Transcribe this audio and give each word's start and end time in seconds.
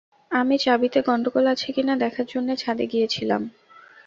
আমি 0.31 0.55
চাবিতে 0.57 0.99
গণ্ডগোল 1.07 1.45
আছে 1.53 1.69
কি 1.75 1.81
না 1.83 1.93
দেখার 2.03 2.25
জন্যে 2.33 2.53
ছাদে 2.57 2.85
গিয়েছিলাম। 2.91 3.41